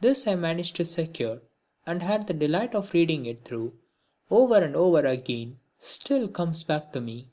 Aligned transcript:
This 0.00 0.26
I 0.26 0.34
managed 0.34 0.74
to 0.76 0.84
secure 0.84 1.42
and 1.86 2.02
the 2.26 2.34
delight 2.34 2.74
of 2.74 2.92
reading 2.92 3.26
it 3.26 3.44
through, 3.44 3.78
over 4.28 4.56
and 4.56 4.74
over 4.74 5.06
again, 5.06 5.60
still 5.78 6.26
comes 6.26 6.64
back 6.64 6.92
to 6.92 7.00
me. 7.00 7.28